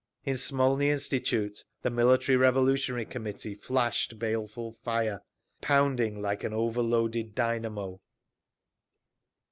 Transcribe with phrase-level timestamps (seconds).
[0.25, 5.21] In Smolny Institute the Military Revolutionary Committee flashed baleful fire,
[5.61, 8.01] pounding like an over loaded dynamo….